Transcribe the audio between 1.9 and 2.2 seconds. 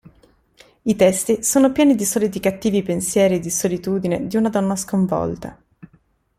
di